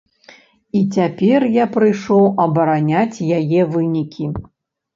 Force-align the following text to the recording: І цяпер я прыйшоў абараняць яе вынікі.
І 0.79 0.79
цяпер 0.97 1.45
я 1.57 1.65
прыйшоў 1.75 2.27
абараняць 2.47 3.23
яе 3.39 3.61
вынікі. 3.77 4.35